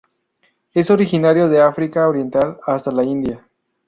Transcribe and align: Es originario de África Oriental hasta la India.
Es 0.73 0.89
originario 0.89 1.47
de 1.47 1.61
África 1.61 2.09
Oriental 2.09 2.57
hasta 2.65 2.91
la 2.91 3.03
India. 3.03 3.47